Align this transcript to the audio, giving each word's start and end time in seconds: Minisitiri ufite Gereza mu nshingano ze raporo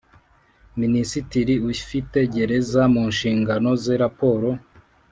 Minisitiri 0.81 1.53
ufite 1.71 2.17
Gereza 2.33 2.81
mu 2.93 3.03
nshingano 3.11 3.69
ze 3.83 3.93
raporo 4.03 4.49